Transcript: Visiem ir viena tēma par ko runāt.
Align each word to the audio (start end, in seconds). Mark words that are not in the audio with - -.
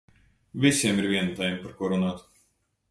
Visiem 0.63 1.03
ir 1.03 1.09
viena 1.11 1.37
tēma 1.41 1.61
par 1.67 1.77
ko 1.83 1.93
runāt. 1.95 2.27